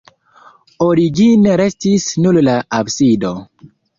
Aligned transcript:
Origine 0.85 1.43
restis 1.61 1.99
nur 2.25 2.39
la 2.49 2.57
absido. 2.81 3.37